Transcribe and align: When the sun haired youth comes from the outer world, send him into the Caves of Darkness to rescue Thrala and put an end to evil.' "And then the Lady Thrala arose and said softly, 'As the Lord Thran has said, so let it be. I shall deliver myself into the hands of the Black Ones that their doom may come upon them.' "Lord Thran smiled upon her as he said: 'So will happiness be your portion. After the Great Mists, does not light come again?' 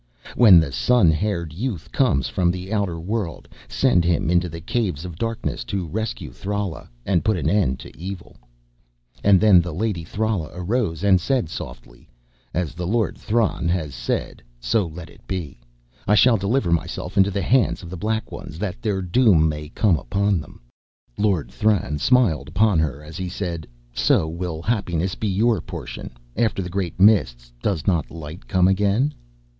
When 0.35 0.59
the 0.59 0.71
sun 0.71 1.11
haired 1.11 1.53
youth 1.53 1.91
comes 1.91 2.27
from 2.27 2.49
the 2.49 2.73
outer 2.73 2.99
world, 2.99 3.47
send 3.67 4.03
him 4.03 4.31
into 4.31 4.49
the 4.49 4.59
Caves 4.59 5.05
of 5.05 5.15
Darkness 5.17 5.63
to 5.65 5.87
rescue 5.87 6.31
Thrala 6.31 6.89
and 7.05 7.23
put 7.23 7.37
an 7.37 7.47
end 7.47 7.77
to 7.81 7.95
evil.' 7.95 8.37
"And 9.23 9.39
then 9.39 9.61
the 9.61 9.75
Lady 9.75 10.03
Thrala 10.03 10.49
arose 10.55 11.03
and 11.03 11.21
said 11.21 11.49
softly, 11.49 12.09
'As 12.51 12.73
the 12.73 12.87
Lord 12.87 13.15
Thran 13.15 13.67
has 13.69 13.93
said, 13.93 14.41
so 14.59 14.87
let 14.87 15.07
it 15.07 15.21
be. 15.27 15.59
I 16.07 16.15
shall 16.15 16.35
deliver 16.35 16.71
myself 16.71 17.15
into 17.15 17.29
the 17.29 17.43
hands 17.43 17.83
of 17.83 17.91
the 17.91 17.95
Black 17.95 18.31
Ones 18.31 18.57
that 18.57 18.81
their 18.81 19.03
doom 19.03 19.47
may 19.47 19.69
come 19.69 19.97
upon 19.99 20.41
them.' 20.41 20.61
"Lord 21.15 21.51
Thran 21.51 21.99
smiled 21.99 22.47
upon 22.47 22.79
her 22.79 23.03
as 23.03 23.17
he 23.17 23.29
said: 23.29 23.67
'So 23.93 24.27
will 24.27 24.63
happiness 24.63 25.13
be 25.13 25.27
your 25.27 25.61
portion. 25.61 26.09
After 26.35 26.63
the 26.63 26.71
Great 26.73 26.99
Mists, 26.99 27.53
does 27.61 27.85
not 27.85 28.09
light 28.09 28.47
come 28.47 28.67
again?' 28.67 29.13